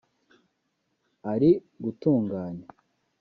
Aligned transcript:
ari 1.33 1.49
gutunganya 1.83 2.67